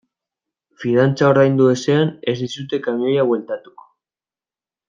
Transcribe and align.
Fidantza 0.83 1.27
ordaindu 1.33 1.67
ezean 1.73 2.09
ez 2.33 2.37
dizute 2.41 2.83
kamioia 2.89 3.29
bueltatuko. 3.33 3.91